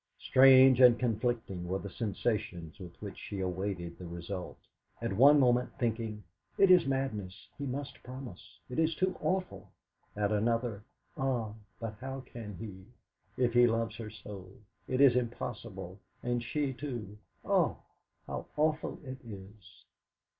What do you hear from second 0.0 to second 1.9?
Strange and conflicting were